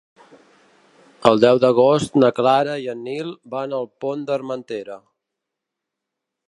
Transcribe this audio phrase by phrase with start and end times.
[1.31, 4.99] El deu d'agost na Clara i en Nil van al Pont d'Armentera.